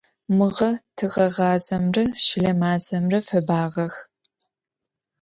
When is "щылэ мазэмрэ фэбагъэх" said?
2.23-3.95